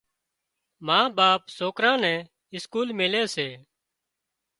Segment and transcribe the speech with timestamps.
[0.85, 2.17] ما ٻاپ سوڪران نين
[2.55, 3.47] اسڪول ميلي سي۔